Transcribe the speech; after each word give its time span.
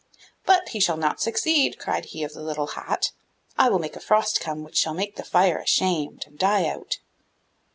'But 0.47 0.69
he 0.69 0.79
shall 0.79 0.97
not 0.97 1.21
succeed,' 1.21 1.77
cried 1.77 2.05
he 2.05 2.23
of 2.23 2.33
the 2.33 2.41
little 2.41 2.65
hat, 2.65 3.11
'I 3.57 3.69
will 3.69 3.77
make 3.77 3.95
a 3.95 3.99
frost 3.99 4.39
come 4.39 4.63
which 4.63 4.77
shall 4.77 4.95
make 4.95 5.15
the 5.15 5.23
fire 5.23 5.59
ashamed 5.59 6.23
and 6.25 6.39
die 6.39 6.65
out! 6.67 6.97